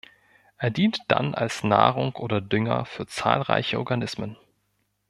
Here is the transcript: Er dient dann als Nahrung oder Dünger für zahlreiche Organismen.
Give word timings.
Er 0.57 0.71
dient 0.71 0.97
dann 1.09 1.35
als 1.35 1.63
Nahrung 1.63 2.15
oder 2.15 2.41
Dünger 2.41 2.85
für 2.85 3.05
zahlreiche 3.05 3.77
Organismen. 3.77 4.35